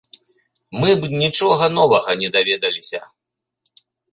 [0.83, 2.99] Мы б нічога новага не даведаліся.